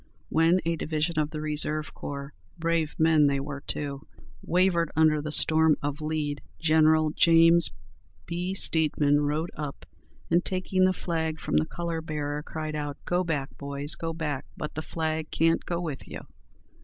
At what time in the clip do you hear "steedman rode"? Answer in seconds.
8.55-9.51